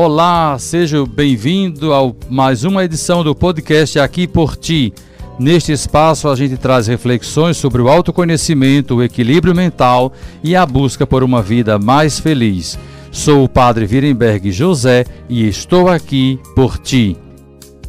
[0.00, 4.94] Olá, seja bem-vindo a mais uma edição do podcast Aqui por Ti.
[5.40, 11.04] Neste espaço, a gente traz reflexões sobre o autoconhecimento, o equilíbrio mental e a busca
[11.04, 12.78] por uma vida mais feliz.
[13.10, 17.16] Sou o Padre Virenberg José e estou aqui por ti.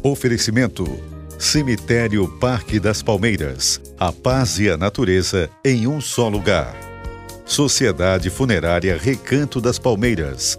[0.02, 0.84] Oferecimento:
[1.38, 3.80] Cemitério Parque das Palmeiras.
[3.96, 6.74] A paz e a natureza em um só lugar.
[7.46, 10.58] Sociedade Funerária Recanto das Palmeiras.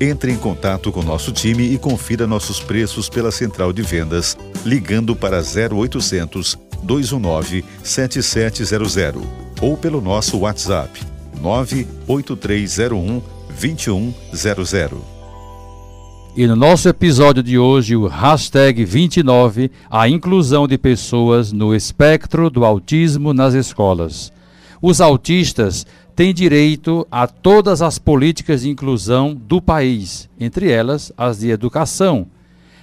[0.00, 5.14] Entre em contato com nosso time e confira nossos preços pela central de vendas, ligando
[5.14, 8.96] para 0800 219 7700
[9.60, 10.98] ou pelo nosso WhatsApp
[11.42, 13.22] 98301
[13.60, 15.20] 2100.
[16.34, 22.48] E no nosso episódio de hoje, o hashtag 29, a inclusão de pessoas no espectro
[22.48, 24.32] do autismo nas escolas.
[24.82, 25.86] Os autistas
[26.16, 32.26] têm direito a todas as políticas de inclusão do país, entre elas as de educação.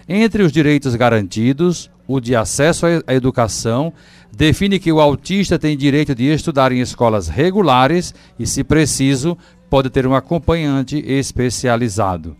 [0.07, 3.91] Entre os direitos garantidos, o de acesso à educação
[4.31, 9.35] define que o autista tem direito de estudar em escolas regulares e, se preciso,
[9.67, 12.37] pode ter um acompanhante especializado.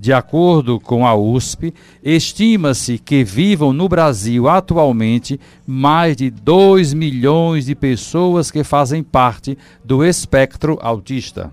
[0.00, 7.66] De acordo com a USP, estima-se que vivam no Brasil atualmente mais de 2 milhões
[7.66, 11.52] de pessoas que fazem parte do espectro autista.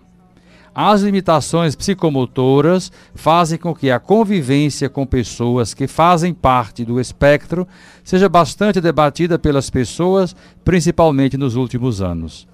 [0.73, 7.67] As limitações psicomotoras fazem com que a convivência com pessoas que fazem parte do espectro
[8.01, 12.47] seja bastante debatida pelas pessoas, principalmente nos últimos anos.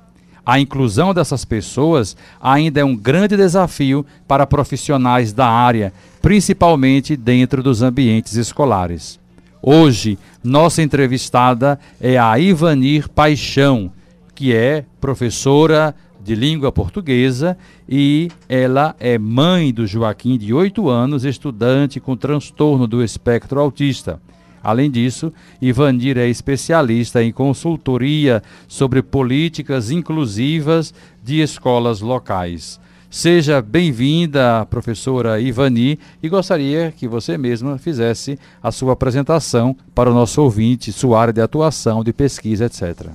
[0.45, 7.63] A inclusão dessas pessoas ainda é um grande desafio para profissionais da área, principalmente dentro
[7.63, 9.19] dos ambientes escolares.
[9.61, 13.89] Hoje, nossa entrevistada é a Ivanir Paixão,
[14.35, 21.23] que é professora de língua portuguesa e ela é mãe do Joaquim, de 8 anos,
[21.23, 24.19] estudante com transtorno do espectro autista.
[24.63, 32.79] Além disso, Ivanir é especialista em consultoria sobre políticas inclusivas de escolas locais.
[33.09, 40.13] Seja bem-vinda, professora Ivani, e gostaria que você mesma fizesse a sua apresentação para o
[40.13, 43.09] nosso ouvinte, sua área de atuação, de pesquisa, etc.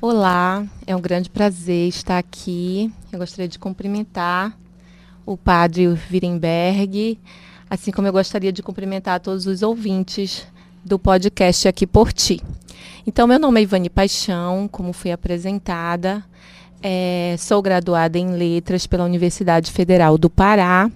[0.00, 2.90] Olá, é um grande prazer estar aqui.
[3.12, 4.58] Eu gostaria de cumprimentar
[5.24, 7.16] o padre Virenberg,
[7.70, 10.44] assim como eu gostaria de cumprimentar todos os ouvintes
[10.84, 12.42] do podcast Aqui por Ti.
[13.06, 16.24] Então, meu nome é Ivani Paixão, como fui apresentada.
[16.82, 20.90] É, sou graduada em Letras pela Universidade Federal do Pará.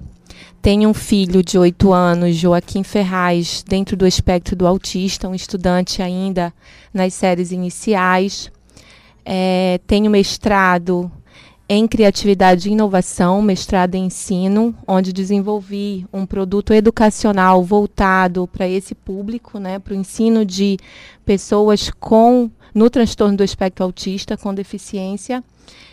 [0.61, 6.03] Tenho um filho de 8 anos, Joaquim Ferraz, dentro do espectro do autista, um estudante
[6.03, 6.53] ainda
[6.93, 8.51] nas séries iniciais.
[9.25, 11.11] É, tenho mestrado
[11.69, 18.95] em criatividade e inovação, mestrado em ensino, onde desenvolvi um produto educacional voltado para esse
[18.95, 20.77] público, né, para o ensino de
[21.25, 25.43] pessoas com no transtorno do espectro autista com deficiência.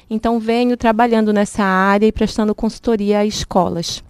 [0.10, 4.04] Então venho trabalhando nessa área e prestando consultoria a escolas.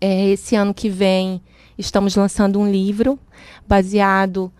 [0.00, 1.40] É, esse ano que vem
[1.76, 3.18] estamos lançando um livro
[3.68, 4.50] baseado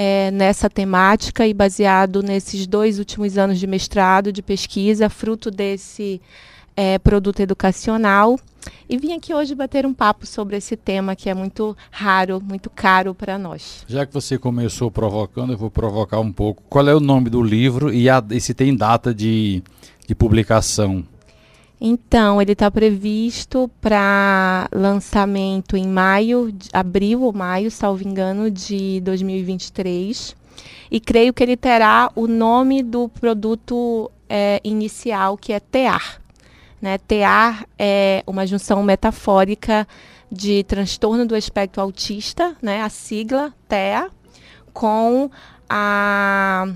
[0.00, 6.22] é, nessa temática e baseado nesses dois últimos anos de mestrado, de pesquisa, fruto desse
[6.76, 8.38] é, produto educacional.
[8.88, 12.70] E vim aqui hoje bater um papo sobre esse tema que é muito raro, muito
[12.70, 13.84] caro para nós.
[13.88, 16.62] Já que você começou provocando, eu vou provocar um pouco.
[16.68, 19.64] Qual é o nome do livro e, a, e se tem data de,
[20.06, 21.04] de publicação?
[21.80, 30.36] Então, ele está previsto para lançamento em maio, abril ou maio, salvo engano, de 2023.
[30.90, 36.20] E creio que ele terá o nome do produto é, inicial, que é TEAR.
[36.82, 36.98] Né?
[36.98, 39.86] TEAR é uma junção metafórica
[40.30, 42.82] de transtorno do espectro autista, né?
[42.82, 44.10] a sigla TEA,
[44.72, 45.30] com
[45.68, 46.66] a,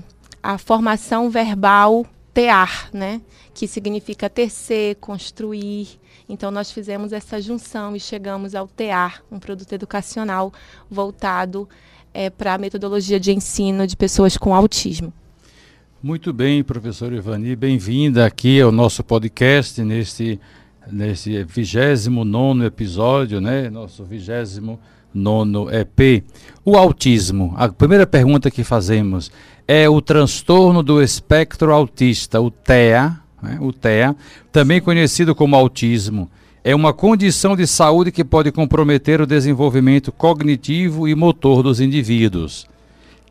[0.41, 3.21] a formação verbal TEAR, né?
[3.53, 5.99] Que significa tecer, construir.
[6.27, 10.51] Então, nós fizemos essa junção e chegamos ao TEAR, um produto educacional
[10.89, 11.67] voltado
[12.13, 15.13] é, para a metodologia de ensino de pessoas com autismo.
[16.01, 20.39] Muito bem, professor Ivani, bem-vinda aqui ao nosso podcast nesse
[20.91, 23.69] nesse 29 episódio, né?
[23.69, 24.77] Nosso 29
[25.13, 26.23] nono EP.
[26.65, 29.31] O autismo, a primeira pergunta que fazemos
[29.67, 33.57] é o transtorno do espectro autista, o TEA, né?
[33.59, 34.15] o TEA,
[34.51, 36.29] também conhecido como autismo.
[36.63, 42.65] É uma condição de saúde que pode comprometer o desenvolvimento cognitivo e motor dos indivíduos.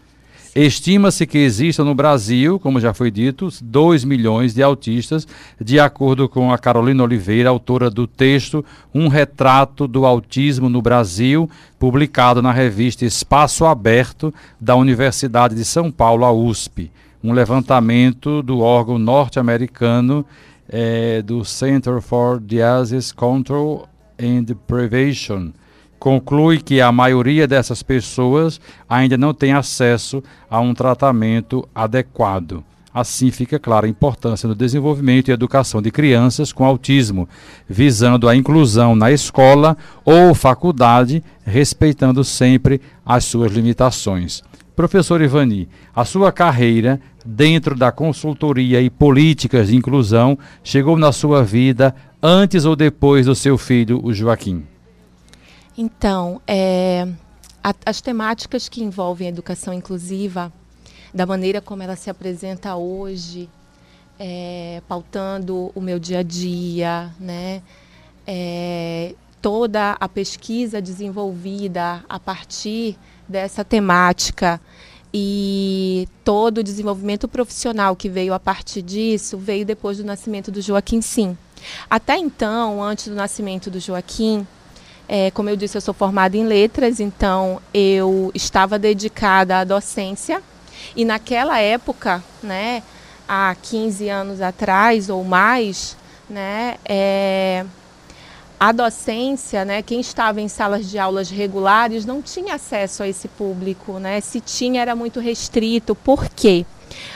[0.54, 5.26] Estima-se que existam no Brasil, como já foi dito, 2 milhões de autistas,
[5.60, 11.50] de acordo com a Carolina Oliveira, autora do texto Um Retrato do Autismo no Brasil,
[11.80, 16.92] publicado na revista Espaço Aberto da Universidade de São Paulo, a USP.
[17.24, 20.26] Um levantamento do órgão norte-americano
[20.72, 23.88] é, do Center for Disease Control
[24.20, 25.52] and Prevention
[26.02, 28.60] conclui que a maioria dessas pessoas
[28.90, 32.64] ainda não tem acesso a um tratamento adequado.
[32.92, 37.30] Assim fica clara a importância do desenvolvimento e educação de crianças com autismo,
[37.70, 44.42] visando a inclusão na escola ou faculdade, respeitando sempre as suas limitações.
[44.82, 51.44] Professor Ivani, a sua carreira dentro da consultoria e políticas de inclusão chegou na sua
[51.44, 54.66] vida antes ou depois do seu filho, o Joaquim?
[55.78, 57.08] Então, é,
[57.64, 60.52] a, as temáticas que envolvem a educação inclusiva,
[61.14, 63.48] da maneira como ela se apresenta hoje,
[64.18, 67.62] é, pautando o meu dia a dia, né?
[68.26, 72.98] É, toda a pesquisa desenvolvida a partir
[73.32, 74.60] dessa temática
[75.14, 80.62] e todo o desenvolvimento profissional que veio a partir disso veio depois do nascimento do
[80.62, 81.38] Joaquim Sim.
[81.90, 84.48] Até então, antes do nascimento do Joaquim,
[85.08, 90.42] é, como eu disse, eu sou formada em letras, então eu estava dedicada à docência.
[90.96, 92.82] E naquela época, né,
[93.28, 95.96] há 15 anos atrás ou mais,
[96.30, 97.66] né, é,
[98.62, 103.28] a docência, né, quem estava em salas de aulas regulares não tinha acesso a esse
[103.28, 104.22] público, né?
[104.22, 105.96] Se tinha era muito restrito.
[105.96, 106.64] Por quê?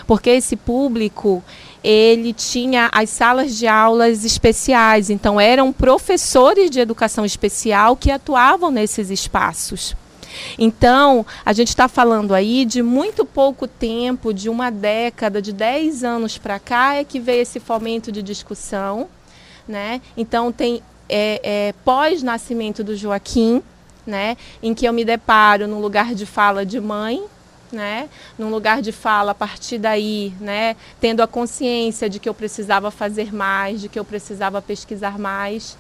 [0.08, 1.44] Porque esse público
[1.84, 8.72] ele tinha as salas de aulas especiais, então eram professores de educação especial que atuavam
[8.72, 9.96] nesses espaços.
[10.58, 16.04] Então, a gente está falando aí de muito pouco tempo, de uma década, de 10
[16.04, 19.08] anos para cá, é que veio esse fomento de discussão.
[19.68, 20.02] Né?
[20.18, 23.62] Então, tem é, é, pós-nascimento do Joaquim,
[24.06, 27.24] né, em que eu me deparo num lugar de fala de mãe,
[27.72, 28.08] né,
[28.38, 32.92] num lugar de fala a partir daí, né, tendo a consciência de que eu precisava
[32.92, 35.78] fazer mais, de que eu precisava pesquisar mais,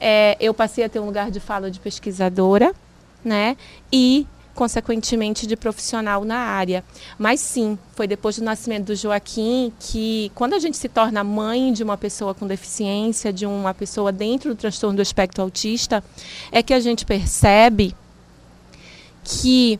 [0.00, 2.74] é, eu passei a ter um lugar de fala de pesquisadora,
[3.24, 3.56] né,
[3.90, 6.84] e consequentemente de profissional na área.
[7.18, 11.72] Mas sim, foi depois do nascimento do Joaquim que, quando a gente se torna mãe
[11.72, 16.02] de uma pessoa com deficiência, de uma pessoa dentro do transtorno do espectro autista,
[16.50, 17.94] é que a gente percebe
[19.24, 19.78] que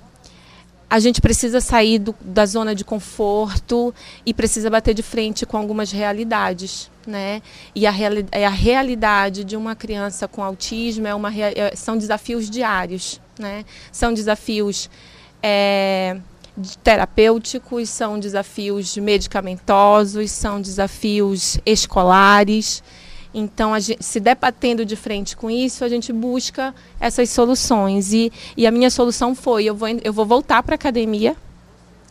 [0.93, 3.95] a gente precisa sair do, da zona de conforto
[4.27, 6.91] e precisa bater de frente com algumas realidades.
[7.07, 7.41] Né?
[7.75, 12.51] E a, reali a realidade de uma criança com autismo é uma, é, são desafios
[12.51, 13.19] diários.
[13.43, 13.65] Né?
[13.91, 14.89] São desafios
[15.43, 16.17] é,
[16.83, 22.83] terapêuticos, são desafios medicamentosos, são desafios escolares.
[23.35, 28.13] Então, gente, se debatendo de frente com isso, a gente busca essas soluções.
[28.13, 31.35] E, e a minha solução foi: eu vou, eu vou voltar para a academia,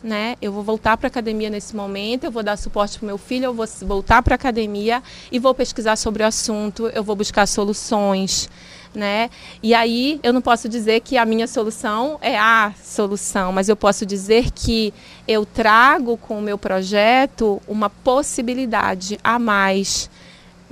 [0.02, 0.34] né?
[0.42, 3.18] Eu vou voltar para a academia nesse momento, eu vou dar suporte para o meu
[3.18, 7.14] filho, eu vou voltar para a academia e vou pesquisar sobre o assunto, eu vou
[7.14, 8.50] buscar soluções.
[8.94, 9.30] Né?
[9.62, 13.76] E aí eu não posso dizer que a minha solução é a solução, mas eu
[13.76, 14.92] posso dizer que
[15.26, 20.10] eu trago com o meu projeto uma possibilidade a mais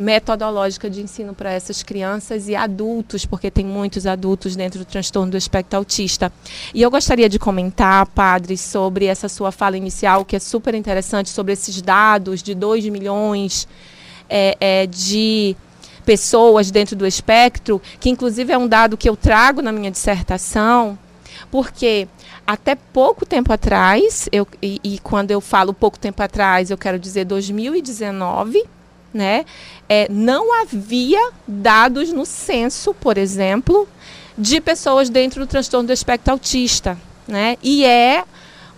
[0.00, 5.30] metodológica de ensino para essas crianças e adultos, porque tem muitos adultos dentro do transtorno
[5.30, 6.32] do espectro autista.
[6.74, 11.28] E eu gostaria de comentar, padre, sobre essa sua fala inicial, que é super interessante,
[11.28, 13.68] sobre esses dados de 2 milhões
[14.28, 15.54] é, é, de
[16.04, 20.98] pessoas dentro do espectro, que inclusive é um dado que eu trago na minha dissertação,
[21.50, 22.08] porque
[22.46, 26.98] até pouco tempo atrás, eu, e, e, quando eu falo pouco tempo atrás, eu quero
[26.98, 28.64] dizer 2019,
[29.14, 29.44] né?
[29.88, 33.88] É, não havia dados no censo, por exemplo,
[34.36, 37.56] de pessoas dentro do transtorno do espectro autista, né?
[37.62, 38.24] E é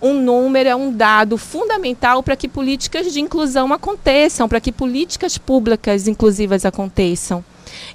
[0.02, 5.38] um número, é um dado fundamental para que políticas de inclusão aconteçam, para que políticas
[5.38, 7.44] públicas inclusivas aconteçam.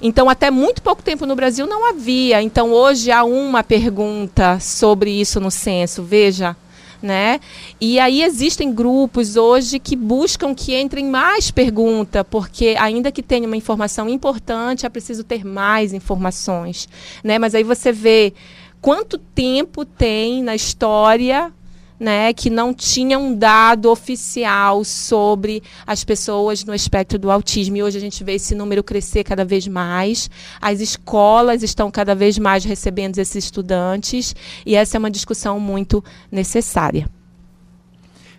[0.00, 2.40] Então, até muito pouco tempo no Brasil não havia.
[2.40, 6.02] Então, hoje há uma pergunta sobre isso no censo.
[6.02, 6.56] Veja,
[7.02, 7.40] né?
[7.80, 13.46] E aí existem grupos hoje que buscam que entrem mais perguntas, porque ainda que tenha
[13.46, 16.88] uma informação importante, é preciso ter mais informações,
[17.22, 17.38] né?
[17.38, 18.32] Mas aí você vê
[18.80, 21.52] quanto tempo tem na história
[21.98, 27.76] né, que não tinha um dado oficial sobre as pessoas no espectro do autismo.
[27.76, 30.30] E hoje a gente vê esse número crescer cada vez mais.
[30.60, 36.04] As escolas estão cada vez mais recebendo esses estudantes e essa é uma discussão muito
[36.30, 37.08] necessária.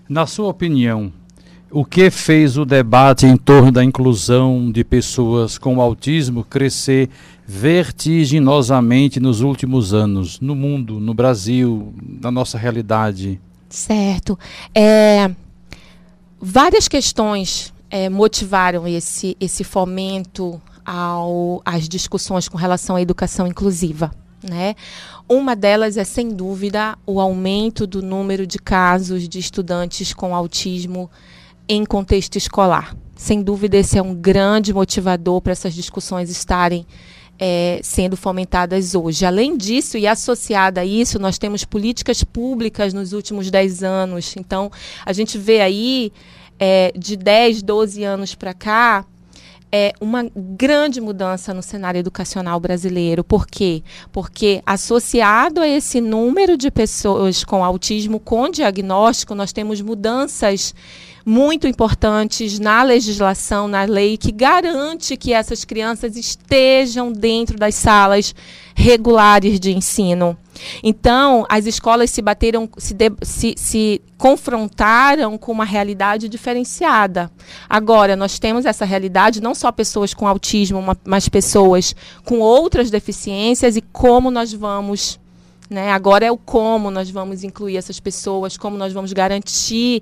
[0.08, 1.12] Na sua opinião,
[1.72, 7.10] o que fez o debate em torno da inclusão de pessoas com autismo crescer
[7.46, 13.40] vertiginosamente nos últimos anos, no mundo, no Brasil, na nossa realidade?
[13.70, 14.38] Certo.
[14.74, 15.30] É,
[16.40, 24.12] várias questões é, motivaram esse, esse fomento ao, às discussões com relação à educação inclusiva.
[24.42, 24.76] Né?
[25.28, 31.10] Uma delas é, sem dúvida, o aumento do número de casos de estudantes com autismo
[31.68, 32.96] em contexto escolar.
[33.16, 36.88] Sem dúvida, esse é um grande motivador para essas discussões estarem
[37.40, 39.26] é, sendo fomentadas hoje.
[39.26, 44.36] Além disso, e associada a isso, nós temos políticas públicas nos últimos 10 anos.
[44.36, 44.70] Então,
[45.06, 46.12] a gente vê aí,
[46.60, 49.06] é, de 10, 12 anos para cá,
[49.72, 53.24] é uma grande mudança no cenário educacional brasileiro.
[53.24, 53.84] Por quê?
[54.12, 60.74] Porque associado a esse número de pessoas com autismo com diagnóstico, nós temos mudanças
[61.26, 68.34] muito importantes na legislação, na lei, que garante que essas crianças estejam dentro das salas
[68.76, 70.38] regulares de ensino.
[70.84, 77.32] Então, as escolas se bateram, se, de, se, se, confrontaram com uma realidade diferenciada.
[77.70, 81.96] Agora, nós temos essa realidade, não só pessoas com autismo, mas pessoas
[82.26, 85.20] com outras deficiências e como nós vamos.
[85.70, 85.92] Né?
[85.92, 90.02] Agora é o como nós vamos incluir essas pessoas, como nós vamos garantir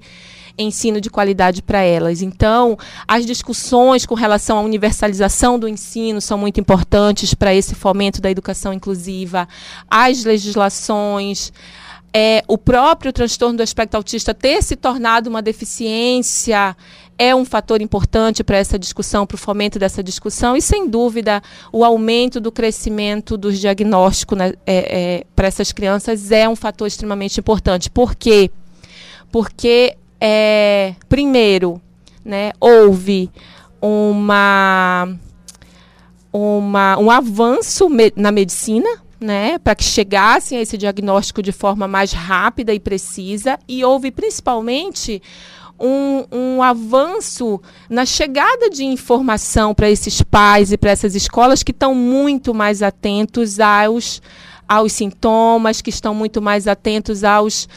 [0.58, 2.22] ensino de qualidade para elas.
[2.22, 8.22] Então, as discussões com relação à universalização do ensino são muito importantes para esse fomento
[8.22, 9.48] da educação inclusiva,
[9.90, 11.52] as legislações.
[12.14, 16.76] É, o próprio transtorno do espectro autista ter se tornado uma deficiência
[17.18, 21.42] é um fator importante para essa discussão, para o fomento dessa discussão, e sem dúvida
[21.72, 24.76] o aumento do crescimento dos diagnósticos né, é,
[25.18, 27.90] é, para essas crianças é um fator extremamente importante.
[27.90, 28.52] Por quê?
[29.32, 31.82] Porque é, primeiro,
[32.24, 33.30] né, houve
[33.82, 35.08] uma,
[36.32, 41.88] uma, um avanço me, na medicina, né, para que chegassem a esse diagnóstico de forma
[41.88, 45.22] mais rápida e precisa, e houve principalmente
[45.80, 51.72] um, um avanço na chegada de informação para esses pais e para essas escolas que
[51.72, 54.22] estão muito mais atentos aos,
[54.68, 57.68] aos sintomas, que estão muito mais atentos aos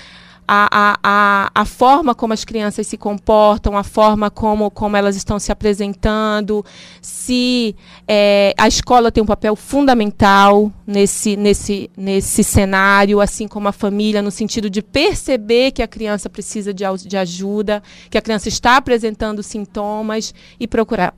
[0.53, 5.39] a, a, a, forma como as crianças se comportam, a forma como, como elas estão
[5.39, 6.65] se apresentando,
[7.01, 7.77] se
[8.09, 14.21] é, a escola tem um papel fundamental nesse, nesse, nesse cenário, assim como a família,
[14.21, 17.81] no sentido de perceber que a criança precisa de, de ajuda,
[18.11, 21.15] que a criança está apresentando sintomas e procurar,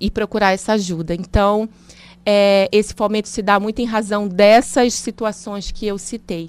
[0.00, 1.14] e procurar essa ajuda.
[1.14, 1.68] Então,
[2.24, 6.48] é, esse fomento se dá muito em razão dessas situações que eu citei.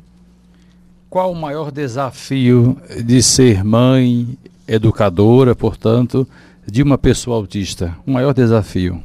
[1.14, 4.36] Qual o maior desafio de ser mãe,
[4.68, 6.28] educadora, portanto,
[6.66, 7.96] de uma pessoa autista?
[8.04, 9.00] O maior desafio?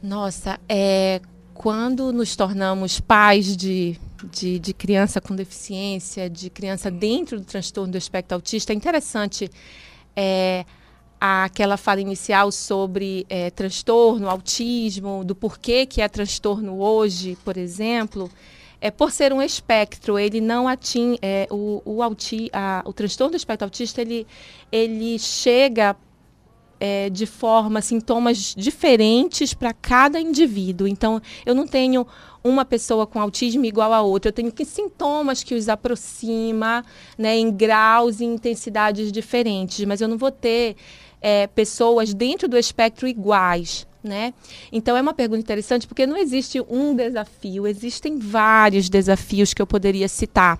[0.00, 1.20] Nossa, é
[1.52, 3.98] quando nos tornamos pais de,
[4.30, 9.50] de, de, criança com deficiência, de criança dentro do transtorno do espectro autista, é interessante
[10.14, 10.64] é,
[11.20, 18.30] aquela fala inicial sobre é, transtorno, autismo, do porquê que é transtorno hoje, por exemplo
[18.80, 23.32] é, por ser um espectro, ele não atinge é, o, o, auti, a, o transtorno
[23.32, 24.26] do espectro autista, ele,
[24.72, 25.96] ele chega
[26.80, 30.88] é, de forma, sintomas diferentes para cada indivíduo.
[30.88, 32.06] Então, eu não tenho
[32.42, 34.30] uma pessoa com autismo igual a outra.
[34.30, 36.82] Eu tenho que sintomas que os aproxima,
[37.18, 40.74] né, em graus e intensidades diferentes, mas eu não vou ter
[41.20, 43.86] é, pessoas dentro do espectro iguais.
[44.02, 44.32] Né?
[44.72, 49.66] Então é uma pergunta interessante porque não existe um desafio, existem vários desafios que eu
[49.66, 50.58] poderia citar.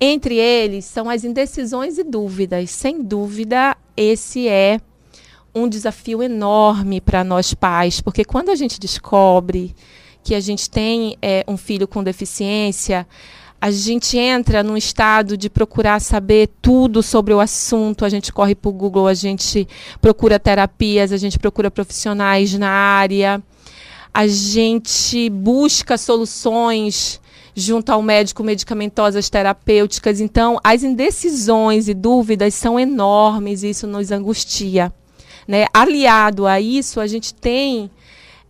[0.00, 2.70] Entre eles são as indecisões e dúvidas.
[2.70, 4.80] Sem dúvida, esse é
[5.54, 9.74] um desafio enorme para nós pais, porque quando a gente descobre
[10.22, 13.06] que a gente tem é, um filho com deficiência,
[13.60, 18.54] a gente entra num estado de procurar saber tudo sobre o assunto, a gente corre
[18.54, 19.68] para o Google, a gente
[20.00, 23.42] procura terapias, a gente procura profissionais na área,
[24.14, 27.20] a gente busca soluções
[27.54, 30.20] junto ao médico medicamentosas terapêuticas.
[30.20, 34.90] Então, as indecisões e dúvidas são enormes e isso nos angustia.
[35.46, 35.66] Né?
[35.74, 37.90] Aliado a isso, a gente tem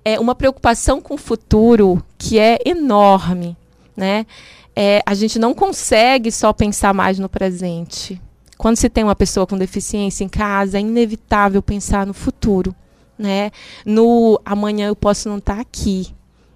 [0.05, 3.57] é, uma preocupação com o futuro que é enorme.
[3.97, 4.25] Né?
[4.74, 8.20] É, a gente não consegue só pensar mais no presente.
[8.56, 12.74] Quando se tem uma pessoa com deficiência em casa, é inevitável pensar no futuro,
[13.18, 13.50] né?
[13.84, 16.08] No amanhã eu posso não estar aqui.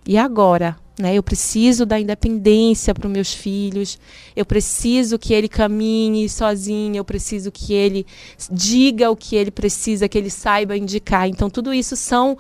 [0.07, 0.77] E agora?
[0.99, 1.15] Né?
[1.15, 3.99] Eu preciso da independência para os meus filhos,
[4.37, 8.07] eu preciso que ele caminhe sozinho, eu preciso que ele
[8.51, 11.29] diga o que ele precisa, que ele saiba indicar.
[11.29, 12.39] Então, tudo isso são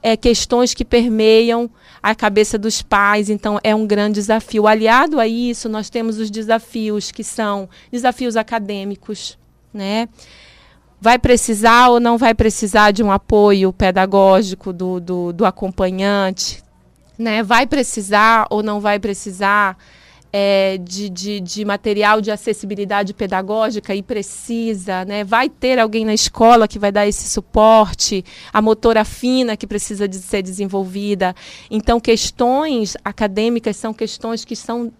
[0.00, 1.68] é, questões que permeiam
[2.06, 4.68] a cabeça dos pais, então é um grande desafio.
[4.68, 9.36] Aliado a isso, nós temos os desafios que são desafios acadêmicos,
[9.74, 10.08] né?
[11.00, 16.62] Vai precisar ou não vai precisar de um apoio pedagógico do, do, do acompanhante?
[17.18, 17.42] Né?
[17.42, 19.76] Vai precisar ou não vai precisar
[20.38, 25.24] é, de, de, de, material de acessibilidade pedagógica e precisa, né?
[25.24, 30.06] vai ter alguém na escola que vai dar esse suporte, a motora fina que precisa
[30.06, 31.34] de ser desenvolvida.
[31.70, 34.92] Então, questões acadêmicas são questões que são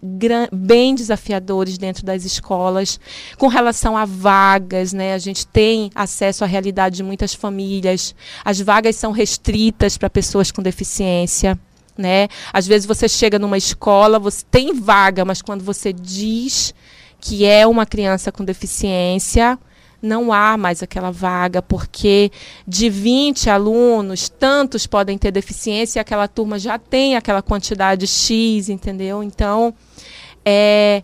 [0.51, 2.99] bem desafiadores dentro das escolas.
[3.37, 5.13] Com relação a vagas, né?
[5.13, 10.51] a gente tem acesso à realidade de muitas famílias, as vagas são restritas para pessoas
[10.51, 11.59] com deficiência
[11.97, 12.27] né?
[12.53, 16.73] Às vezes você chega numa escola, você tem vaga, mas quando você diz
[17.19, 19.57] que é uma criança com deficiência,
[20.01, 22.31] não há mais aquela vaga, porque
[22.67, 28.69] de 20 alunos, tantos podem ter deficiência e aquela turma já tem aquela quantidade X,
[28.69, 29.23] entendeu?
[29.23, 29.73] Então,
[30.45, 31.03] é,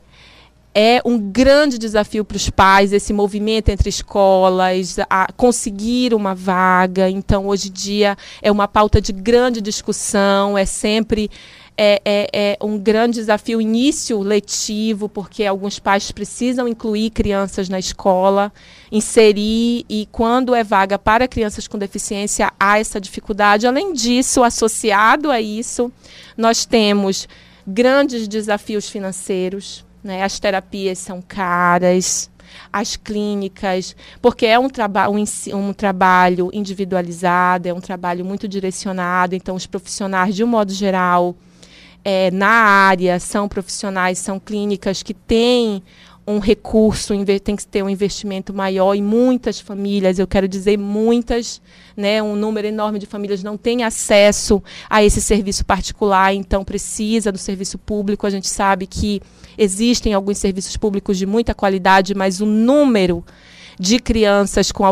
[0.75, 4.97] é um grande desafio para os pais esse movimento entre escolas,
[5.37, 7.09] conseguir uma vaga.
[7.09, 11.29] Então, hoje em dia, é uma pauta de grande discussão, é sempre.
[11.75, 17.79] É, é, é, um grande desafio início letivo, porque alguns pais precisam incluir crianças na
[17.79, 18.53] escola,
[18.91, 23.65] inserir, e quando é vaga para crianças com deficiência, há essa dificuldade.
[23.65, 25.91] Além disso, associado a isso,
[26.37, 27.27] nós temos
[27.65, 30.23] grandes desafios financeiros né?
[30.23, 32.29] As terapias são caras,
[32.71, 39.35] as clínicas, porque é um, traba um, um, trabalho individualizado, é um trabalho muito direcionado,
[39.35, 41.35] então os profissionais, de um modo geral,
[42.03, 45.81] é, na área, são profissionais, são clínicas que têm
[46.25, 51.61] um recurso, tem que ter um investimento maior e muitas famílias, eu quero dizer muitas,
[51.97, 57.31] né, um número enorme de famílias não tem acesso a esse serviço particular, então precisa
[57.31, 58.25] do serviço público.
[58.25, 59.21] A gente sabe que
[59.57, 63.23] existem alguns serviços públicos de muita qualidade, mas o número
[63.79, 64.83] de crianças com,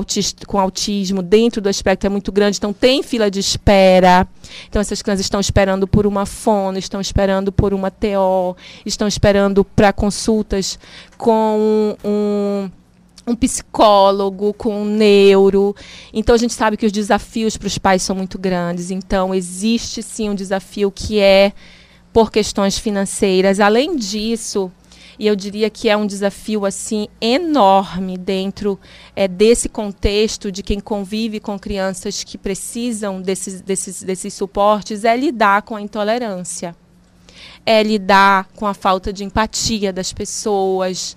[0.48, 4.28] com autismo dentro do espectro é muito grande, então tem fila de espera.
[4.68, 9.64] Então essas crianças estão esperando por uma fono, estão esperando por uma TO, estão esperando
[9.64, 10.80] para consultas
[11.18, 12.70] com um,
[13.28, 15.76] um psicólogo, com um neuro.
[16.14, 18.92] Então a gente sabe que os desafios para os pais são muito grandes.
[18.92, 21.54] Então existe sim um desafio que é
[22.12, 23.60] por questões financeiras.
[23.60, 24.72] Além disso,
[25.18, 28.80] e eu diria que é um desafio assim enorme dentro
[29.16, 35.16] é, desse contexto de quem convive com crianças que precisam desses, desses, desses suportes é
[35.16, 36.76] lidar com a intolerância,
[37.66, 41.16] é lidar com a falta de empatia das pessoas,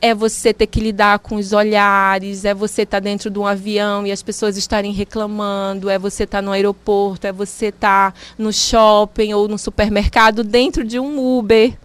[0.00, 3.46] é você ter que lidar com os olhares, é você estar tá dentro de um
[3.46, 8.12] avião e as pessoas estarem reclamando, é você estar tá no aeroporto, é você estar
[8.12, 11.76] tá no shopping ou no supermercado dentro de um Uber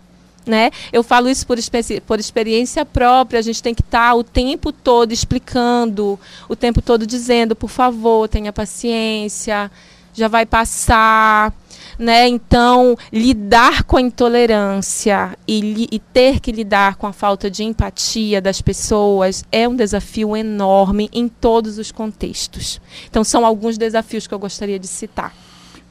[0.45, 0.71] né?
[0.91, 1.57] Eu falo isso por,
[2.05, 3.39] por experiência própria.
[3.39, 7.69] A gente tem que estar tá o tempo todo explicando, o tempo todo dizendo, por
[7.69, 9.71] favor, tenha paciência,
[10.13, 11.53] já vai passar.
[11.99, 12.27] né?
[12.27, 18.41] Então, lidar com a intolerância e, e, ter que lidar com a falta de empatia
[18.41, 22.81] das pessoas é um desafio enorme em todos os contextos.
[23.09, 25.33] Então, são alguns desafios que eu gostaria de citar.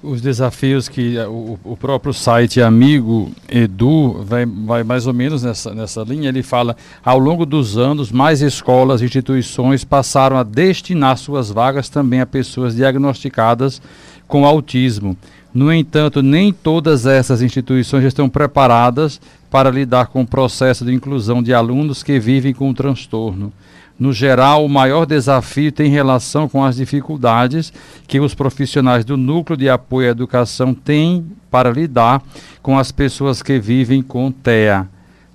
[0.04, 5.42] Os desafios que eh, o, o próprio site Amigo Edu vai, vai mais ou menos
[5.42, 6.28] nessa, nessa linha.
[6.28, 11.88] Ele fala: ao longo dos anos, mais escolas e instituições passaram a destinar suas vagas
[11.88, 13.80] também a pessoas diagnosticadas
[14.28, 15.16] com autismo.
[15.54, 21.42] No entanto, nem todas essas instituições estão preparadas para lidar com o processo de inclusão
[21.42, 23.52] de alunos que vivem com o transtorno.
[23.98, 27.72] No geral, o maior desafio tem relação com as dificuldades
[28.08, 32.20] que os profissionais do Núcleo de Apoio à Educação têm para lidar
[32.60, 34.88] com as pessoas que vivem com TEA.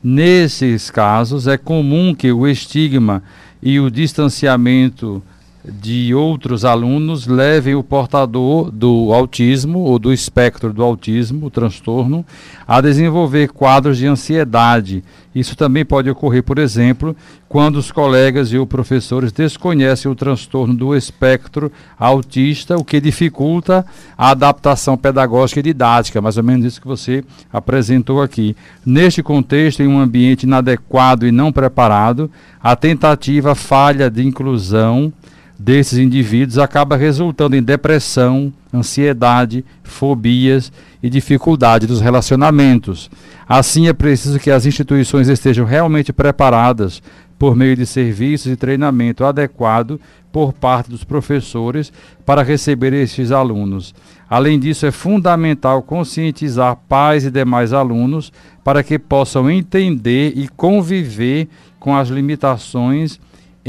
[0.04, 3.24] Nesses casos, é comum que o estigma
[3.62, 5.24] e o distanciamento
[5.64, 12.26] de outros alunos levem o portador do autismo ou do espectro do autismo, transtorno,
[12.68, 15.04] a desenvolver quadros de ansiedade.
[15.36, 17.16] Isso também pode ocorrer, por exemplo,
[17.48, 23.86] quando os colegas e os professores desconhecem o transtorno do espectro autista, o que dificulta
[24.18, 28.56] a adaptação pedagógica e didática, mais ou menos isso que você apresentou aqui.
[28.86, 32.30] Neste contexto, em um ambiente inadequado e não preparado,
[32.62, 35.14] a tentativa falha de inclusão
[35.60, 40.72] desses indivíduos acaba resultando em depressão, ansiedade, fobias
[41.04, 43.12] e dificuldade dos relacionamentos.
[43.48, 47.04] Assim, é preciso que as instituições estejam realmente preparadas
[47.38, 50.00] por meio de serviços e treinamento adequado
[50.32, 51.92] por parte dos professores
[52.26, 53.94] para receber estes alunos.
[54.30, 58.32] Além disso, é fundamental conscientizar pais e demais alunos
[58.64, 63.20] para que possam entender e conviver com as limitações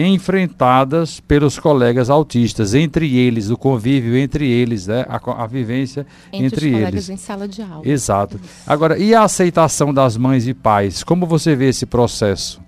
[0.06, 5.04] enfrentadas pelos colegas autistas, entre eles, o convívio entre eles, né?
[5.08, 7.10] a, a vivência entre, entre os colegas eles.
[7.10, 7.86] em sala de aula.
[7.86, 8.36] Exato.
[8.36, 8.64] Isso.
[8.66, 11.02] Agora, e a aceitação das mães e pais?
[11.02, 12.60] Como você vê esse processo?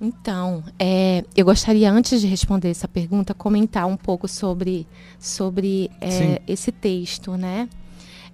[0.00, 4.86] Então, é, eu gostaria, antes de responder essa pergunta, comentar um pouco sobre,
[5.18, 7.68] sobre é, esse texto, né?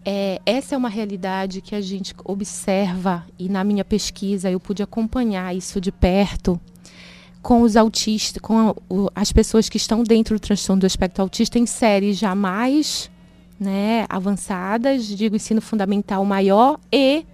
[0.05, 4.83] É, essa é uma realidade que a gente observa e na minha pesquisa eu pude
[4.83, 6.61] acompanhar isso de perto
[7.43, 8.75] com os autistas, com
[9.15, 13.11] as pessoas que estão dentro do transtorno do espectro autista em séries jamais
[13.59, 17.25] né, avançadas, digo ensino fundamental maior e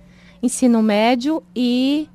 [0.42, 2.08] ensino médio e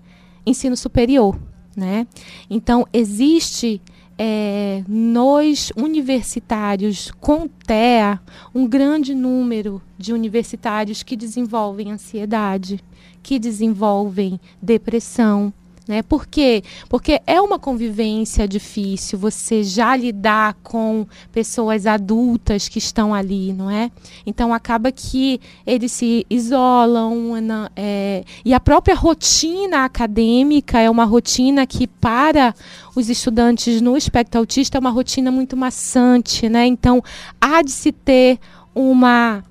[0.45, 1.39] ensino superior.
[1.75, 2.07] Né?
[2.49, 3.81] Então, existe
[4.17, 8.19] é, nos universitários com TEA
[8.53, 12.83] um grande número de universitários que desenvolvem ansiedade,
[13.23, 15.51] que desenvolvem depressão,
[15.87, 16.01] né?
[16.01, 16.63] Por quê?
[16.89, 23.69] Porque é uma convivência difícil você já lidar com pessoas adultas que estão ali, não
[23.69, 23.91] é?
[24.25, 27.33] Então acaba que eles se isolam
[27.75, 32.53] é, e a própria rotina acadêmica é uma rotina que para
[32.95, 36.65] os estudantes no espectro autista é uma rotina muito maçante, né?
[36.65, 37.03] Então
[37.39, 38.39] há de se ter
[38.73, 39.43] uma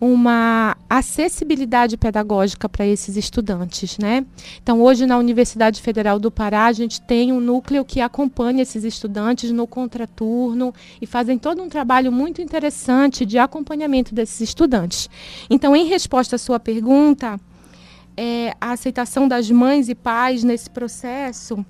[0.00, 4.24] uma acessibilidade pedagógica para esses estudantes, né?
[4.62, 8.82] Então, hoje na Universidade Federal do Pará, a gente tem um núcleo que acompanha esses
[8.82, 15.10] estudantes no contraturno e fazem todo um trabalho muito interessante de acompanhamento desses estudantes.
[15.50, 17.38] Então, em resposta à sua pergunta,
[18.16, 21.64] é, a aceitação das mães e pais nesse processo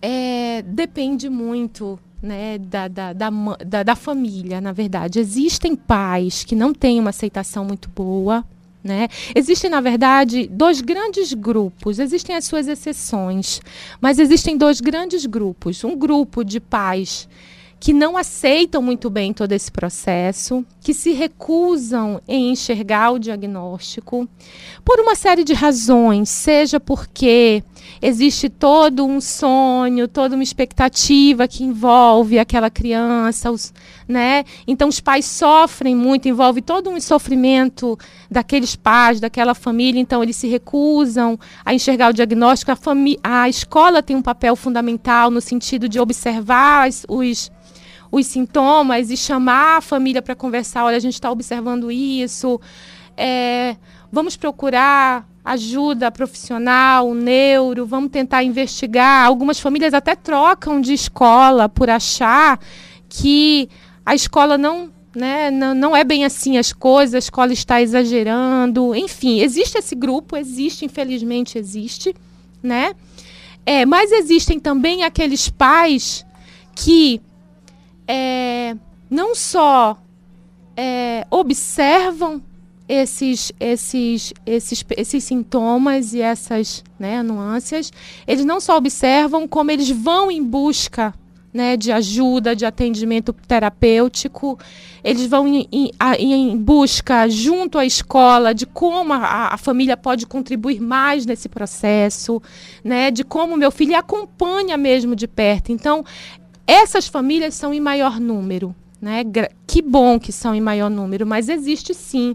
[0.00, 3.30] é, depende muito né, da, da, da,
[3.64, 5.20] da, da família, na verdade.
[5.20, 8.42] Existem pais que não têm uma aceitação muito boa,
[8.82, 9.08] né?
[9.34, 13.60] Existem, na verdade, dois grandes grupos, existem as suas exceções,
[14.00, 15.84] mas existem dois grandes grupos.
[15.84, 17.28] Um grupo de pais
[17.78, 24.26] que não aceitam muito bem todo esse processo, que se recusam em enxergar o diagnóstico,
[24.82, 27.62] por uma série de razões, seja porque
[28.00, 33.72] existe todo um sonho, toda uma expectativa que envolve aquela criança, os,
[34.06, 34.44] né?
[34.66, 37.98] Então os pais sofrem muito, envolve todo um sofrimento
[38.30, 42.70] daqueles pais, daquela família, então eles se recusam a enxergar o diagnóstico.
[42.70, 42.78] A,
[43.42, 47.50] a escola tem um papel fundamental no sentido de observar os
[48.14, 50.84] os sintomas e chamar a família para conversar.
[50.84, 52.60] Olha, a gente está observando isso.
[53.16, 53.76] É,
[54.10, 59.26] vamos procurar ajuda profissional, neuro, vamos tentar investigar.
[59.26, 62.58] Algumas famílias até trocam de escola por achar
[63.08, 63.68] que
[64.06, 68.94] a escola não, né, não, não é bem assim as coisas, a escola está exagerando.
[68.94, 72.14] Enfim, existe esse grupo, existe, infelizmente existe,
[72.62, 72.94] né?
[73.66, 76.24] É, mas existem também aqueles pais
[76.74, 77.20] que
[78.08, 78.76] é,
[79.10, 79.98] não só
[80.76, 82.42] é, observam
[82.88, 87.92] esses, esses, esses, esses sintomas e essas né, nuances,
[88.26, 91.14] eles não só observam, como eles vão em busca
[91.54, 94.58] né, de ajuda, de atendimento terapêutico.
[95.04, 100.26] Eles vão em, em, em, busca, junto à escola, de como a, a, família pode
[100.26, 102.42] contribuir mais nesse processo,
[102.82, 105.70] né, de como meu filho acompanha mesmo de perto.
[105.70, 106.04] Então,
[106.66, 108.74] essas famílias são em maior número.
[109.00, 109.22] Né?
[109.66, 112.34] Que bom que são em maior número, mas existe sim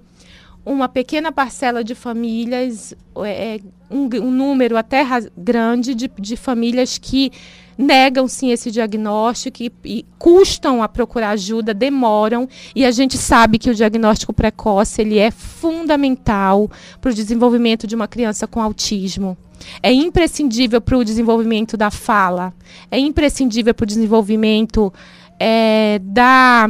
[0.69, 2.93] uma pequena parcela de famílias,
[3.25, 5.03] é, um, um número até
[5.35, 7.31] grande de, de famílias que
[7.75, 13.57] negam sim esse diagnóstico e, e, custam a procurar ajuda, demoram e a gente sabe
[13.57, 16.69] que o diagnóstico precoce ele é fundamental
[17.01, 19.35] para o desenvolvimento de uma criança com autismo.
[19.81, 22.53] É imprescindível para o desenvolvimento da fala,
[22.91, 24.93] é imprescindível para o desenvolvimento
[25.39, 26.69] é, da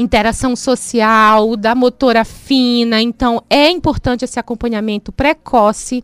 [0.00, 3.00] interação social, da motora fina.
[3.02, 6.02] Então, é importante esse acompanhamento precoce.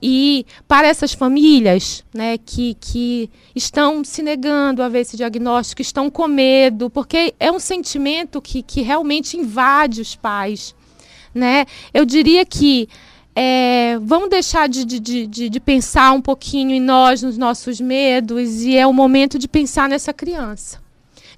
[0.00, 6.10] E para essas famílias né, que, que estão se negando a ver esse diagnóstico, estão
[6.10, 10.74] com medo, porque é um sentimento que, que realmente invade os pais.
[11.34, 11.66] Né?
[11.92, 12.88] Eu diria que
[13.34, 18.62] é, vamos deixar de, de, de, de, pensar um pouquinho em nós, nos nossos medos,
[18.62, 20.81] e é o momento de pensar nessa criança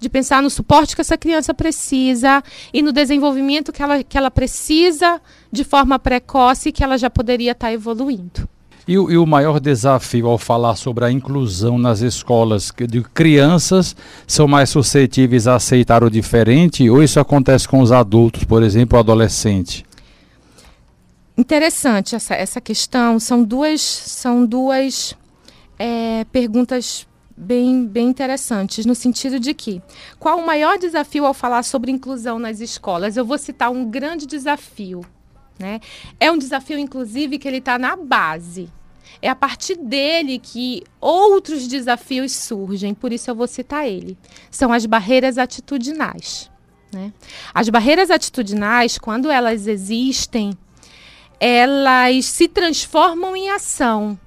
[0.04, 4.30] de pensar no suporte que essa criança precisa e no desenvolvimento que ela, que ela
[4.30, 8.46] precisa de forma precoce que ela já poderia estar evoluindo.
[8.86, 13.96] E o, e o, maior desafio ao falar sobre a inclusão nas escolas de crianças
[14.26, 18.98] são mais suscetíveis a aceitar o diferente ou isso acontece com os adultos, por exemplo,
[18.98, 19.86] o adolescente?
[21.36, 23.18] Interessante essa, essa questão.
[23.18, 25.16] São duas, são duas
[25.78, 29.82] é, perguntas bem, bem interessantes, no sentido de que
[30.18, 33.16] qual o maior desafio ao falar sobre inclusão nas escolas?
[33.16, 35.04] Eu vou citar um grande desafio.
[35.58, 35.80] Né?
[36.18, 38.68] É um desafio, inclusive, que ele está na base.
[39.22, 44.18] É a partir dele que outros desafios surgem, por isso eu vou citar ele.
[44.50, 46.50] São as barreiras atitudinais.
[46.92, 47.12] Né?
[47.52, 50.56] As barreiras atitudinais, quando elas existem,
[51.40, 54.18] elas se transformam em ação.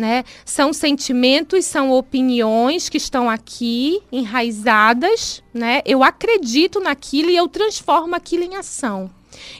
[0.00, 0.24] Né?
[0.46, 5.82] São sentimentos, são opiniões que estão aqui enraizadas, né?
[5.84, 9.10] Eu acredito naquilo e eu transformo aquilo em ação.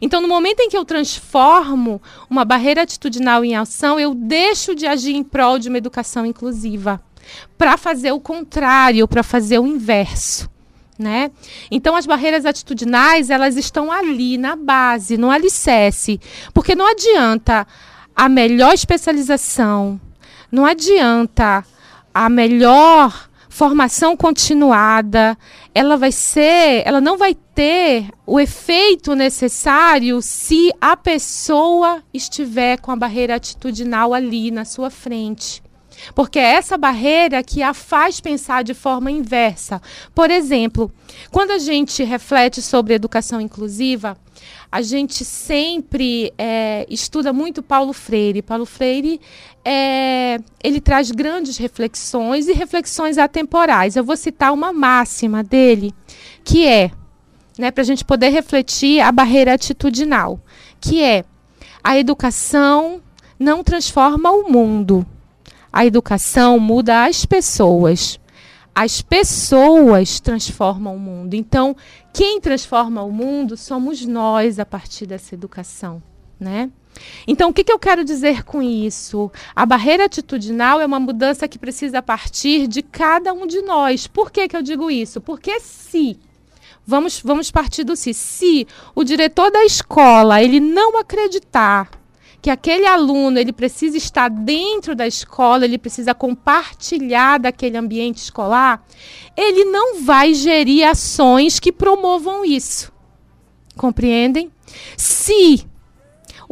[0.00, 2.00] Então, no momento em que eu transformo
[2.31, 7.03] uma barreira atitudinal em ação, eu deixo de agir em prol de uma educação inclusiva
[7.59, 10.48] para fazer o contrário, para fazer o inverso.
[10.98, 11.31] Né?
[11.70, 16.18] Então as barreiras atitudinais elas estão ali na base, no alicerce,
[16.55, 17.66] porque não adianta
[18.16, 20.00] a melhor especialização,
[20.50, 21.64] não adianta
[22.12, 25.36] a melhor formação continuada,
[25.74, 32.90] ela vai ser, ela não vai ter o efeito necessário se a pessoa estiver com
[32.90, 35.62] a barreira atitudinal ali na sua frente.
[36.14, 39.82] Porque é essa barreira que a faz pensar de forma inversa.
[40.14, 40.90] Por exemplo,
[41.30, 44.16] quando a gente reflete sobre educação inclusiva,
[44.70, 48.42] a gente sempre é, estuda muito Paulo Freire.
[48.42, 49.20] Paulo Freire
[49.64, 53.96] é, ele traz grandes reflexões e reflexões atemporais.
[53.96, 55.92] Eu vou citar uma máxima dele,
[56.44, 56.90] que é,
[57.59, 60.40] né, para a gente poder refletir a barreira atitudinal,
[60.81, 61.24] que é
[61.83, 63.00] a educação
[63.38, 65.07] não transforma o mundo.
[65.72, 68.19] A educação muda as pessoas.
[68.74, 71.35] As pessoas transformam o mundo.
[71.35, 71.76] Então,
[72.12, 76.02] quem transforma o mundo somos nós a partir dessa educação,
[76.38, 76.70] né?
[77.26, 79.30] Então, o que, que eu quero dizer com isso?
[79.54, 84.06] A barreira atitudinal é uma mudança que precisa partir de cada um de nós.
[84.06, 85.20] Por que, que eu digo isso?
[85.20, 86.18] Porque se
[86.87, 88.12] vamos, vamos partir do se.
[88.12, 91.99] Se o diretor da escola ele não acreditar
[92.42, 98.85] que aquele aluno ele precisa estar dentro da escola, ele precisa compartilhar daquele ambiente escolar,
[99.37, 102.92] ele não vai gerir ações que promovam isso.
[103.76, 104.50] Compreendem?
[104.96, 105.66] Se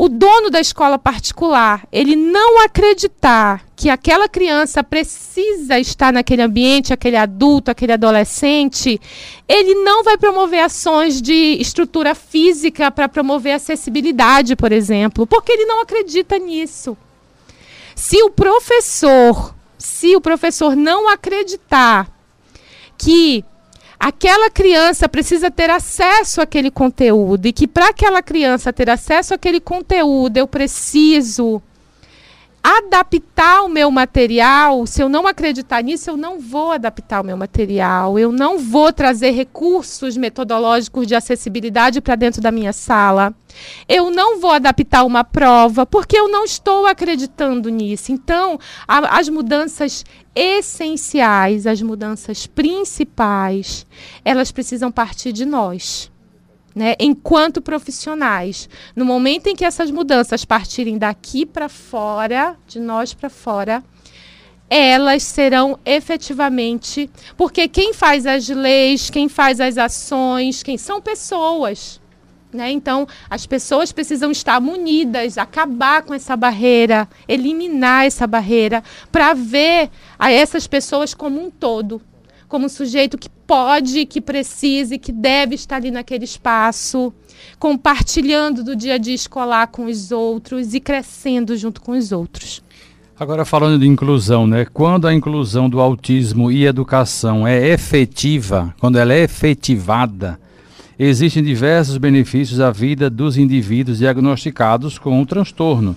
[0.00, 6.92] o dono da escola particular, ele não acreditar que aquela criança precisa estar naquele ambiente,
[6.92, 9.00] aquele adulto, aquele adolescente,
[9.48, 15.64] ele não vai promover ações de estrutura física para promover acessibilidade, por exemplo, porque ele
[15.66, 16.96] não acredita nisso.
[17.96, 22.08] Se o professor, se o professor não acreditar
[22.96, 23.44] que
[23.98, 29.60] aquela criança precisa ter acesso àquele conteúdo e que para aquela criança ter acesso àquele
[29.60, 31.60] conteúdo eu preciso
[32.68, 37.34] adaptar o meu material, se eu não acreditar nisso, eu não vou adaptar o meu
[37.36, 43.34] material, eu não vou trazer recursos metodológicos de acessibilidade para dentro da minha sala.
[43.88, 48.12] Eu não vou adaptar uma prova porque eu não estou acreditando nisso.
[48.12, 50.04] Então, a, as mudanças
[50.34, 53.86] essenciais, as mudanças principais,
[54.22, 56.10] elas precisam partir de nós
[56.78, 58.68] né, enquanto profissionais.
[58.94, 63.82] No momento em que essas mudanças partirem daqui para fora, de nós para fora,
[64.70, 67.10] elas serão efetivamente.
[67.36, 72.00] Porque quem faz as leis, quem faz as ações, quem são pessoas.
[72.52, 72.70] Né?
[72.70, 79.90] Então, as pessoas precisam estar munidas, acabar com essa barreira, eliminar essa barreira, para ver
[80.16, 82.00] a essas pessoas como um todo
[82.48, 87.12] como um sujeito que pode, que precise, que deve estar ali naquele espaço,
[87.58, 92.62] compartilhando do dia a dia escolar com os outros e crescendo junto com os outros.
[93.20, 94.64] Agora falando de inclusão, né?
[94.64, 100.38] Quando a inclusão do autismo e educação é efetiva, quando ela é efetivada,
[100.98, 105.96] existem diversos benefícios à vida dos indivíduos diagnosticados com o transtorno.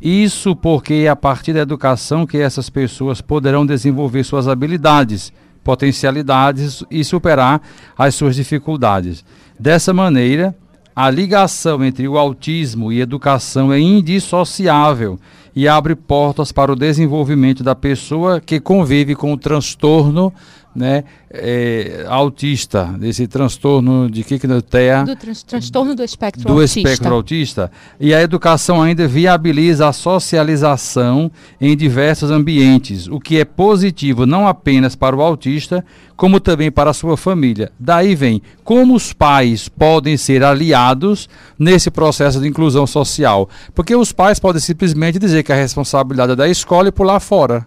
[0.00, 5.32] Isso porque é a partir da educação que essas pessoas poderão desenvolver suas habilidades
[5.66, 7.60] potencialidades e superar
[7.98, 9.24] as suas dificuldades.
[9.58, 10.54] Dessa maneira,
[10.94, 15.18] a ligação entre o autismo e educação é indissociável
[15.56, 20.32] e abre portas para o desenvolvimento da pessoa que convive com o transtorno
[20.76, 25.04] né, é, autista, desse transtorno de que que TEA?
[25.04, 26.78] Do trans transtorno do espectro do autista.
[26.78, 27.72] espectro autista.
[27.98, 34.46] E a educação ainda viabiliza a socialização em diversos ambientes, o que é positivo não
[34.46, 35.84] apenas para o autista,
[36.16, 37.72] como também para a sua família.
[37.78, 43.48] Daí vem como os pais podem ser aliados nesse processo de inclusão social.
[43.74, 47.66] Porque os pais podem simplesmente dizer que a responsabilidade é da escola e pular fora.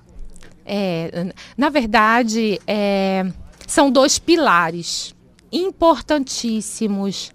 [0.71, 3.25] É, na verdade, é,
[3.65, 5.15] são dois pilares
[5.51, 7.31] importantíssimos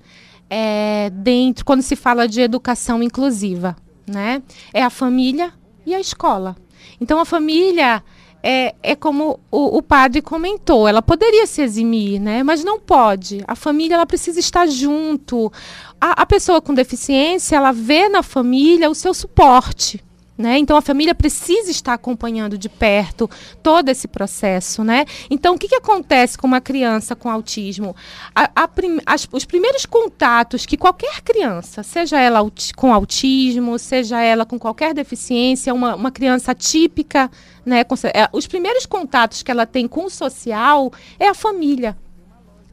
[0.49, 4.41] é, dentro quando se fala de educação inclusiva, né?
[4.73, 5.53] É a família
[5.85, 6.55] e a escola.
[7.01, 8.05] Então, a família
[8.41, 12.45] é, é como o, o, padre comentou, ela poderia se eximir, né?
[12.45, 13.43] Mas não pode.
[13.49, 15.53] A família ela precisa estar junto.
[16.01, 20.05] A, a pessoa com deficiência ela vê na família o seu suporte.
[20.37, 20.59] Né?
[20.59, 23.31] Então a família precisa estar acompanhando de perto
[23.63, 24.83] todo esse processo.
[24.83, 25.05] Né?
[25.31, 27.95] Então o que, que acontece com uma criança com autismo?
[28.35, 32.41] A, a prim, as, os primeiros contatos que qualquer criança, seja ela
[32.77, 37.31] com autismo, seja ela com qualquer deficiência, uma, uma criança típica,
[37.65, 41.97] né, com, é, os primeiros contatos que ela tem com o social é a família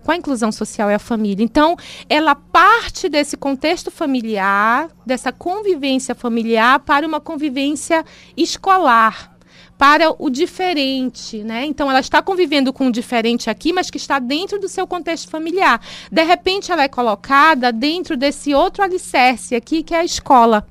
[0.04, 1.44] com a inclusão social é a família.
[1.44, 1.76] Então,
[2.10, 8.04] ela parte desse contexto familiar, dessa convivência familiar, para uma convivência
[8.36, 9.36] escolar,
[9.78, 11.66] para o diferente, né?
[11.66, 15.30] Então, ela está convivendo com o diferente aqui, mas que está dentro do seu contexto
[15.30, 15.82] familiar.
[16.12, 20.68] De repente, ela é colocada dentro desse outro alicerce aqui, que é a escola,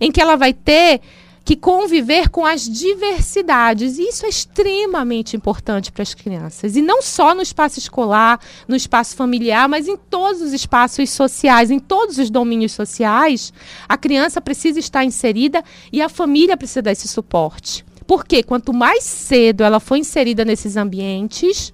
[0.00, 1.02] em que ela vai ter
[1.44, 3.98] que conviver com as diversidades.
[3.98, 6.74] E isso é extremamente importante para as crianças.
[6.74, 11.70] E não só no espaço escolar, no espaço familiar, mas em todos os espaços sociais,
[11.70, 13.52] em todos os domínios sociais,
[13.88, 17.84] a criança precisa estar inserida e a família precisa dar esse suporte.
[18.06, 21.72] Porque quanto mais cedo ela for inserida nesses ambientes,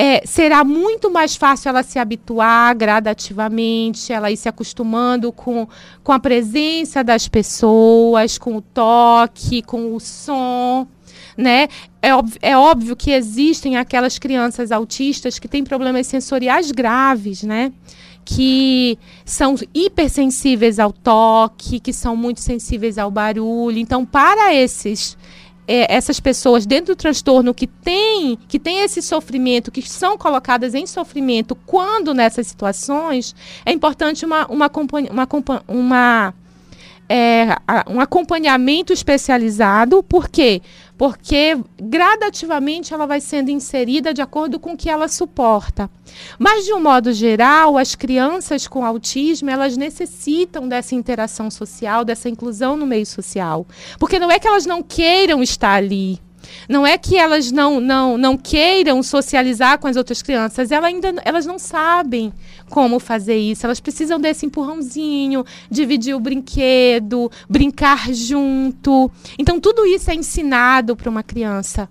[0.00, 5.66] é, será muito mais fácil ela se habituar gradativamente, ela ir se acostumando com,
[6.04, 10.86] com a presença das pessoas, com o toque, com o som.
[11.36, 11.66] Né?
[12.00, 17.72] É, óbvio, é óbvio que existem aquelas crianças autistas que têm problemas sensoriais graves, né?
[18.24, 23.78] que são hipersensíveis ao toque, que são muito sensíveis ao barulho.
[23.78, 25.16] Então, para esses
[25.68, 30.74] é, essas pessoas dentro do transtorno que têm que tem esse sofrimento, que são colocadas
[30.74, 34.70] em sofrimento quando nessas situações, é importante uma, uma,
[35.10, 35.28] uma,
[35.68, 36.34] uma
[37.08, 37.56] é,
[37.88, 40.60] um acompanhamento especializado, por quê?
[40.98, 45.88] Porque gradativamente ela vai sendo inserida de acordo com o que ela suporta.
[46.38, 52.28] Mas, de um modo geral, as crianças com autismo, elas necessitam dessa interação social, dessa
[52.28, 53.64] inclusão no meio social.
[53.98, 56.20] Porque não é que elas não queiram estar ali,
[56.68, 61.14] não é que elas não, não, não queiram socializar com as outras crianças, elas ainda
[61.24, 62.32] elas não sabem
[62.68, 63.66] como fazer isso.
[63.66, 69.10] Elas precisam desse empurrãozinho, dividir o brinquedo, brincar junto.
[69.38, 71.88] Então, tudo isso é ensinado para uma criança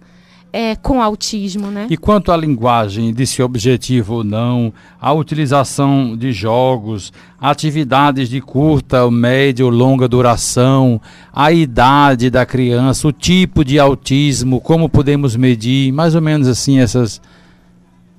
[0.51, 1.87] é, com autismo, né?
[1.89, 9.09] E quanto à linguagem, desse objetivo ou não, a utilização de jogos, atividades de curta,
[9.11, 11.01] média ou longa duração,
[11.33, 16.79] a idade da criança, o tipo de autismo, como podemos medir, mais ou menos assim
[16.79, 17.21] essas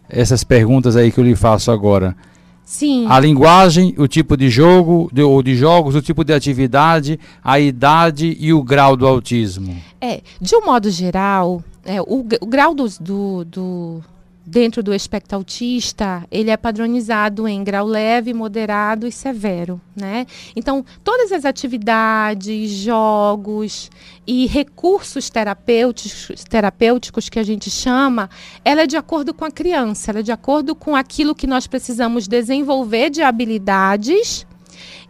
[0.09, 2.17] essas perguntas aí que eu lhe faço agora.
[2.65, 3.07] Sim.
[3.09, 7.59] A linguagem, o tipo de jogo de, ou de jogos, o tipo de atividade, a
[7.59, 9.75] idade e o grau do autismo.
[9.99, 14.05] É, de um modo geral, é, o, o, grau do, do, do,
[14.45, 20.27] dentro do espectro autista, ele é padronizado em grau leve, moderado e severo, né?
[20.55, 23.91] Então, todas as atividades, jogos
[24.27, 28.29] e recursos terapêuticos, terapêuticos que a gente chama,
[28.63, 31.67] ela é de acordo com a criança, ela é de acordo com aquilo que nós
[31.67, 34.47] precisamos desenvolver de habilidades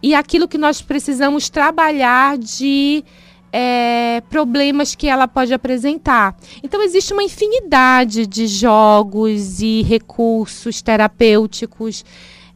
[0.00, 3.04] e aquilo que nós precisamos trabalhar de
[3.52, 6.36] é, problemas que ela pode apresentar.
[6.62, 12.04] Então, existe uma infinidade de jogos e recursos terapêuticos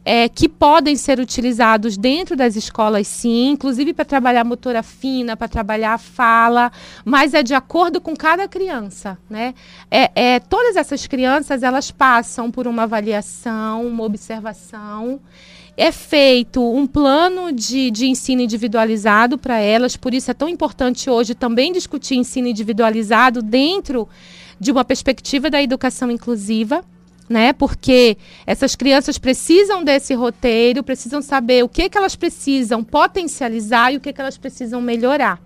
[0.05, 5.47] é, que podem ser utilizados dentro das escolas, sim, inclusive para trabalhar motora fina, para
[5.47, 6.71] trabalhar a fala,
[7.05, 9.17] mas é de acordo com cada criança.
[9.29, 9.53] Né?
[9.89, 15.21] É, é, todas essas crianças elas passam por uma avaliação, uma observação
[15.75, 21.09] é feito um plano de, de ensino individualizado para elas, por isso é tão importante
[21.09, 24.07] hoje também discutir ensino individualizado dentro
[24.59, 26.83] de uma perspectiva da educação inclusiva.
[27.29, 27.53] Né?
[27.53, 33.97] Porque essas crianças precisam desse roteiro, precisam saber o que, que elas precisam potencializar e
[33.97, 35.41] o que, que elas precisam melhorar,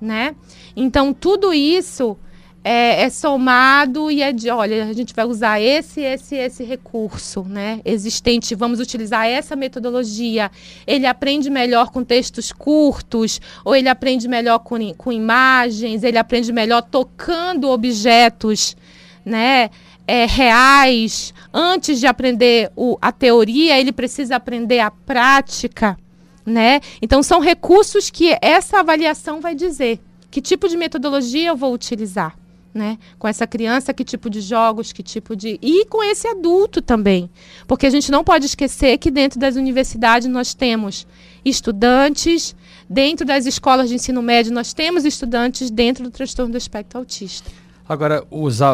[0.00, 0.34] né?
[0.74, 2.18] Então tudo isso
[2.64, 7.42] é, é, somado e é de, olha, a gente vai usar esse, esse, esse recurso,
[7.42, 10.50] né, existente, vamos utilizar essa metodologia.
[10.86, 16.52] Ele aprende melhor com textos curtos, ou ele aprende melhor com, com imagens, ele aprende
[16.52, 18.76] melhor tocando objetos,
[19.24, 19.70] né,
[20.06, 21.34] é, reais.
[21.52, 25.98] Antes de aprender o, a teoria, ele precisa aprender a prática,
[26.44, 26.80] né?
[27.00, 32.34] Então são recursos que essa avaliação vai dizer que tipo de metodologia eu vou utilizar
[32.74, 32.98] né?
[33.18, 35.58] Com essa criança, que tipo de jogos, que tipo de.
[35.60, 37.28] E com esse adulto também.
[37.66, 41.06] Porque a gente não pode esquecer que dentro das universidades nós temos
[41.44, 42.54] estudantes,
[42.88, 47.50] dentro das escolas de ensino médio nós temos estudantes dentro do transtorno do espectro autista.
[47.88, 48.24] Agora,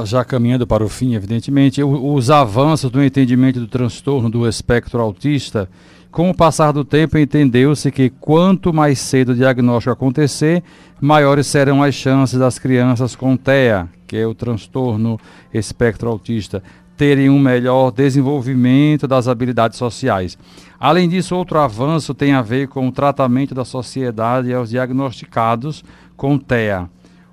[0.04, 5.68] já caminhando para o fim, evidentemente, os avanços do entendimento do transtorno do espectro autista
[6.10, 10.62] com o passar do tempo, entendeu-se que quanto mais cedo o diagnóstico acontecer,
[11.00, 15.18] maiores serão as chances das crianças com TEA, que é o transtorno
[15.52, 16.62] espectro autista,
[16.96, 20.36] terem um melhor desenvolvimento das habilidades sociais.
[20.80, 25.84] Além disso, outro avanço tem a ver com o tratamento da sociedade aos diagnosticados
[26.16, 26.90] com TEA.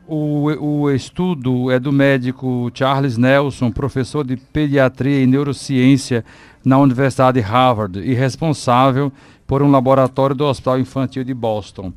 [0.07, 6.23] O, o estudo é do médico Charles Nelson, professor de pediatria e neurociência
[6.63, 9.11] na Universidade de Harvard e responsável
[9.47, 11.91] por um laboratório do Hospital Infantil de Boston.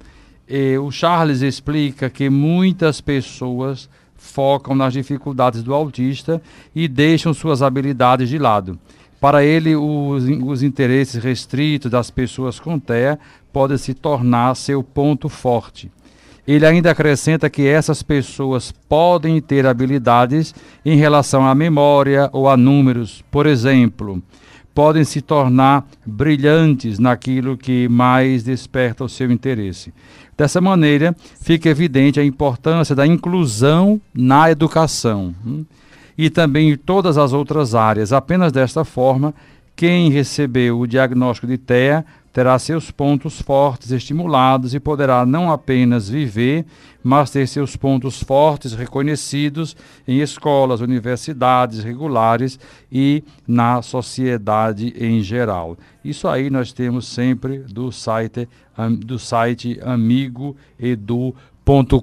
[0.49, 6.41] E o Charles explica que muitas pessoas focam nas dificuldades do autista
[6.75, 8.79] e deixam suas habilidades de lado.
[9.21, 13.19] Para ele, os, os interesses restritos das pessoas com TEA
[13.53, 15.91] podem se tornar seu ponto forte.
[16.47, 22.57] Ele ainda acrescenta que essas pessoas podem ter habilidades em relação à memória ou a
[22.57, 23.23] números.
[23.31, 24.23] Por exemplo,
[24.75, 29.93] podem se tornar brilhantes naquilo que mais desperta o seu interesse.
[30.39, 35.65] Dessa maneira, fica evidente a importância da inclusão na educação hum,
[36.17, 38.13] e também em todas as outras áreas.
[38.13, 39.35] Apenas desta forma,
[39.75, 46.09] quem recebeu o diagnóstico de TEA terá seus pontos fortes estimulados e poderá não apenas
[46.09, 46.65] viver,
[47.03, 49.77] mas ter seus pontos fortes reconhecidos
[50.07, 52.59] em escolas, universidades regulares
[52.91, 55.77] e na sociedade em geral.
[56.05, 58.49] Isso aí nós temos sempre do site
[59.01, 61.35] do site amigo edu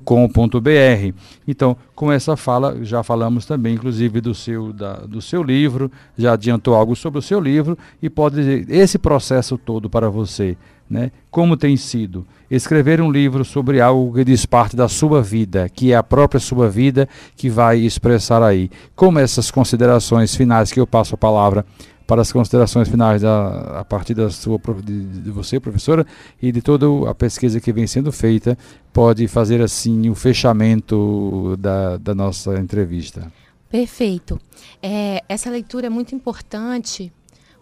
[0.03, 1.13] com.br.
[1.47, 6.33] Então, com essa fala, já falamos também, inclusive, do seu, da, do seu livro, já
[6.33, 10.55] adiantou algo sobre o seu livro e pode dizer esse processo todo para você.
[10.87, 11.11] Né?
[11.31, 15.91] Como tem sido escrever um livro sobre algo que diz parte da sua vida, que
[15.91, 18.69] é a própria sua vida que vai expressar aí.
[18.95, 21.65] Como essas considerações finais que eu passo a palavra
[22.07, 26.05] para as considerações finais da, a partir da sua, de, de, você, professora,
[26.41, 28.57] e de toda a pesquisa que vem sendo feita,
[28.93, 33.31] pode fazer assim o fechamento da, da nossa entrevista.
[33.69, 34.39] Perfeito.
[34.81, 37.11] É, essa leitura é muito importante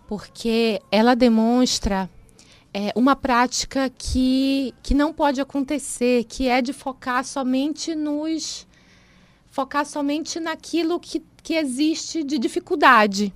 [0.08, 2.10] porque ela demonstra
[2.74, 8.68] é, uma prática que, que não pode acontecer, que é de focar somente nos
[9.50, 13.32] focar somente naquilo que, que existe de dificuldade.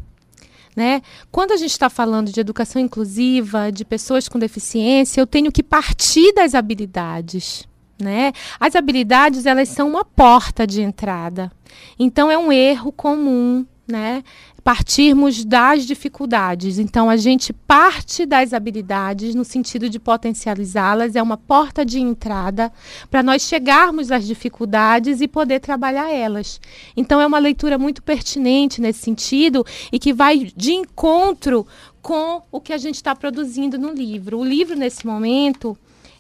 [0.77, 1.01] Né?
[1.31, 5.63] Quando a gente está falando de educação inclusiva, de pessoas com deficiência, eu tenho que
[5.63, 7.67] partir das habilidades.
[7.99, 8.31] Né?
[8.59, 11.51] As habilidades elas são uma porta de entrada.
[11.97, 14.23] Então é um erro comum né,
[14.63, 16.77] partirmos das dificuldades.
[16.77, 22.71] Então, a gente parte das habilidades no sentido de potencializá-las, é uma porta de entrada
[23.09, 26.59] para nós chegarmos às dificuldades e poder trabalhar elas.
[26.95, 31.65] Então, é uma leitura muito pertinente nesse sentido e que vai de encontro
[32.01, 34.39] com o que a gente está produzindo no livro.
[34.39, 35.77] O livro, nesse momento,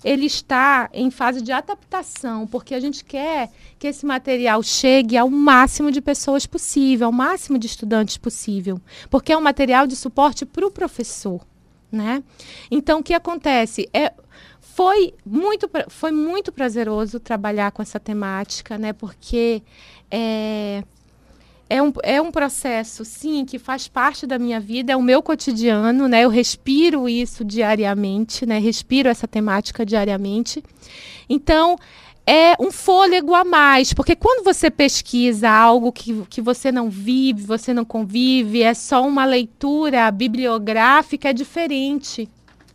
[0.07, 5.29] ele está em fase de adaptação, porque a gente quer que esse material chegue ao
[5.29, 8.79] máximo de pessoas possível, ao máximo de estudantes possível,
[9.09, 11.45] porque é um material de suporte para o professor,
[11.91, 12.23] né?
[12.71, 14.13] Então, o que acontece é
[14.61, 18.93] foi muito, foi muito prazeroso trabalhar com essa temática, né?
[18.93, 19.61] Porque
[20.09, 20.85] é,
[21.69, 25.21] é um, é um processo, sim, que faz parte da minha vida, é o meu
[25.21, 26.23] cotidiano, né?
[26.23, 28.57] Eu respiro isso diariamente, né?
[28.57, 30.63] Respiro essa temática diariamente.
[31.29, 31.77] Então,
[32.25, 37.41] é um fôlego a mais, porque quando você pesquisa algo que, que você não vive,
[37.43, 42.29] você não convive, é só uma leitura bibliográfica, é diferente.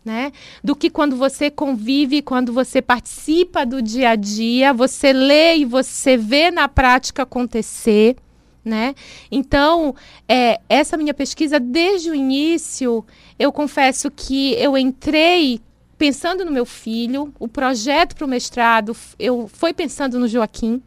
[0.05, 0.33] Né?
[0.65, 5.65] Do que quando você convive, quando você participa do dia a dia, você lê e
[5.65, 8.17] você vê na prática acontecer
[8.65, 8.95] né?
[9.31, 9.95] Então,
[10.29, 13.05] é, essa minha pesquisa, desde o início,
[13.39, 15.61] eu confesso que eu entrei
[15.99, 20.83] pensando no meu filho, o projeto para o mestrado, eu foi pensando no Joaquim,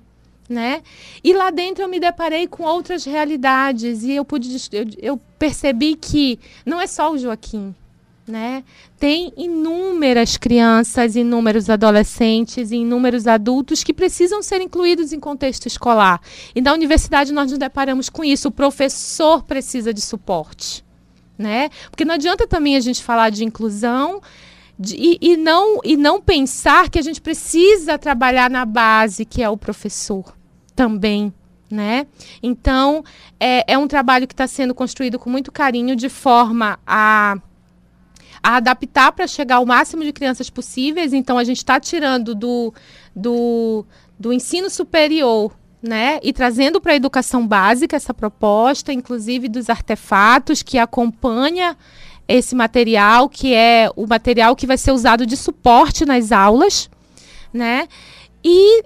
[0.49, 0.82] né?
[1.23, 5.95] E lá dentro eu me deparei com outras realidades e eu pude eu, eu percebi
[5.95, 7.73] que não é só o Joaquim,
[8.28, 8.63] né?
[8.97, 16.19] Tem inúmeras crianças, inúmeros adolescentes e inúmeros adultos que precisam ser incluídos em contexto escolar.
[16.55, 18.47] E na universidade nós nos deparamos com isso.
[18.47, 20.84] O professor precisa de suporte,
[21.38, 21.69] né?
[21.91, 24.21] Porque não adianta também a gente falar de inclusão
[24.78, 29.41] de, e, e, não, e não pensar que a gente precisa trabalhar na base, que
[29.41, 30.36] é o professor
[30.76, 31.34] também.
[31.69, 32.05] Né?
[32.43, 33.03] Então,
[33.39, 37.38] é, é um trabalho que está sendo construído com muito carinho, de forma a
[38.46, 41.14] a adaptar para chegar ao máximo de crianças possíveis.
[41.14, 42.72] Então, a gente está tirando do,
[43.16, 43.84] do,
[44.20, 46.20] do ensino superior né?
[46.24, 51.78] E trazendo para a educação básica essa proposta, inclusive dos artefatos que acompanha
[52.28, 56.89] esse material, que é o material que vai ser usado de suporte nas aulas,
[57.54, 57.88] né?
[58.43, 58.84] E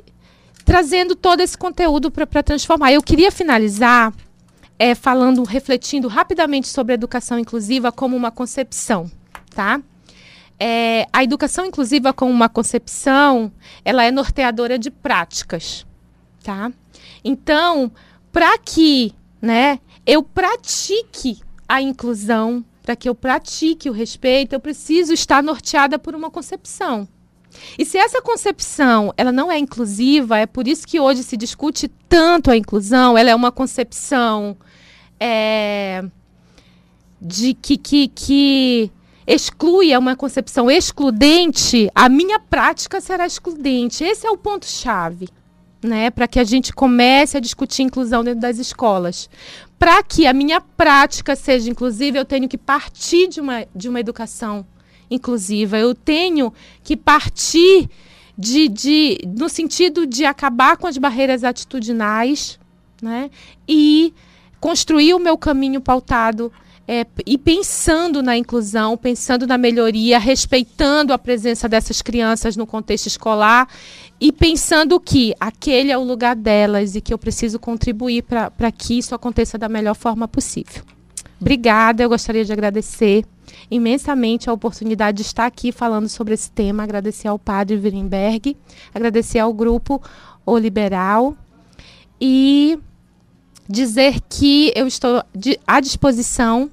[0.66, 2.92] trazendo todo esse conteúdo para transformar.
[2.92, 4.14] Eu queria finalizar
[4.78, 9.10] é, falando, refletindo rapidamente sobre a educação inclusiva como uma concepção
[9.50, 9.82] tá?
[10.60, 13.52] É, a educação inclusiva como uma concepção,
[13.86, 15.86] ela é norteadora de práticas,
[16.44, 16.72] tá?
[17.24, 17.92] Então,
[18.32, 25.14] para que, né, eu pratique a inclusão, para que eu pratique o respeito, eu preciso
[25.14, 27.08] estar norteada por uma concepção.
[27.78, 31.88] E se essa concepção ela não é inclusiva, é por isso que hoje se discute
[32.08, 34.58] tanto a inclusão, ela é uma concepção
[35.20, 36.04] é,
[37.22, 38.92] de que, que, que
[39.30, 44.04] exclui, é uma concepção excludente, a minha prática será excludente.
[44.04, 45.30] Esse é o ponto-chave.
[45.82, 49.30] Né, para que a gente comece a discutir inclusão dentro das escolas.
[49.78, 53.98] Para que a minha prática seja inclusiva, eu tenho que partir de uma, de uma
[54.02, 54.66] educação
[55.10, 55.78] inclusiva.
[55.78, 56.54] Eu tenho
[56.84, 57.90] que partir
[58.38, 62.60] de, de, no sentido de acabar com as barreiras atitudinais
[63.02, 63.32] né,
[63.66, 64.14] e
[64.60, 66.52] construir o meu caminho pautado
[66.92, 73.06] é, e pensando na inclusão, pensando na melhoria, respeitando a presença dessas crianças no contexto
[73.06, 73.70] escolar
[74.20, 78.98] e pensando que aquele é o lugar delas e que eu preciso contribuir para que
[78.98, 80.82] isso aconteça da melhor forma possível.
[81.40, 83.24] Obrigada, eu gostaria de agradecer
[83.70, 88.58] imensamente a oportunidade de estar aqui falando sobre esse tema, agradecer ao padre Wittenberg,
[88.96, 90.02] agradecer ao grupo
[90.44, 91.38] O Liberal
[92.20, 92.80] e
[93.70, 95.24] dizer que eu estou
[95.68, 96.72] à disposição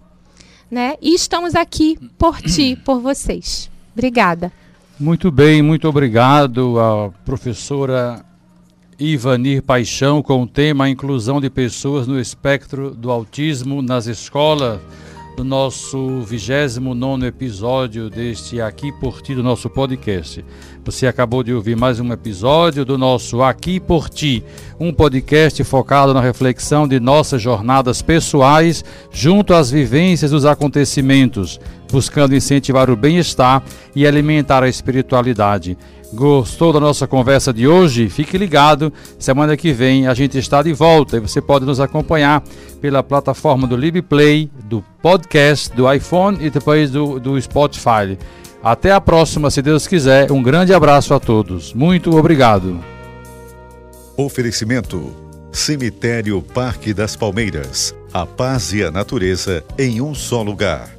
[0.71, 0.95] Né?
[1.01, 3.69] E estamos aqui por ti, por vocês.
[3.93, 4.51] Obrigada.
[4.99, 8.25] Muito bem, muito obrigado à professora
[8.99, 14.79] Ivanir Paixão com o tema Inclusão de Pessoas no Espectro do Autismo nas Escolas.
[15.35, 20.45] do nosso 29 episódio deste Aqui por Ti, do nosso podcast.
[20.85, 24.43] Você acabou de ouvir mais um episódio do nosso Aqui por Ti,
[24.77, 31.57] um podcast focado na reflexão de nossas jornadas pessoais junto às vivências dos acontecimentos,
[31.89, 33.63] buscando incentivar o bem-estar
[33.95, 35.77] e alimentar a espiritualidade.
[36.13, 38.09] Gostou da nossa conversa de hoje?
[38.09, 38.91] Fique ligado.
[39.17, 42.43] Semana que vem a gente está de volta e você pode nos acompanhar
[42.81, 48.17] pela plataforma do LibPlay, do podcast, do iPhone e depois do, do Spotify.
[48.63, 50.31] Até a próxima, se Deus quiser.
[50.31, 51.73] Um grande abraço a todos.
[51.73, 52.79] Muito obrigado.
[54.15, 55.13] Oferecimento:
[55.51, 57.93] Cemitério Parque das Palmeiras.
[58.13, 60.89] A paz e a natureza em um só lugar.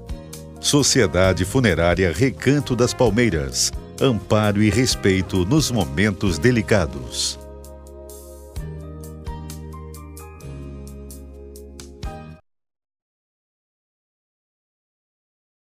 [0.60, 7.38] Sociedade Funerária Recanto das Palmeiras amparo e respeito nos momentos delicados.